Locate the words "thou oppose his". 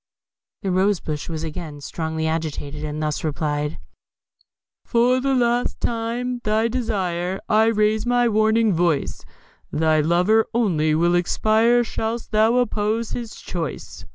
12.31-13.35